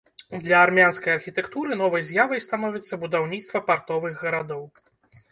[0.45, 4.63] Для армянскай архітэктуры новай з'явай становіцца будаўніцтва партовых гарадоў.